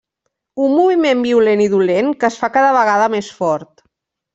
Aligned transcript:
Un 0.67 0.73
moviment 0.77 1.21
violent 1.27 1.63
i 1.67 1.69
dolent 1.75 2.11
que 2.23 2.31
es 2.33 2.41
fa 2.43 2.53
cada 2.59 2.75
vegada 2.83 3.15
més 3.19 3.33
fort. 3.41 3.75